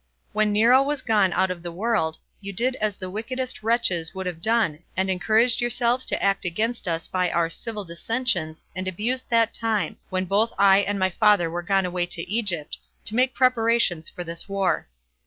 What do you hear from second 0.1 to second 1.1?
When Nero was